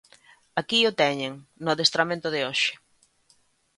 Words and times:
Aquí 0.61 0.79
o 0.89 0.91
teñen 1.01 1.33
no 1.63 1.69
adestramento 1.73 2.27
de 2.35 2.41
hoxe. 2.47 2.73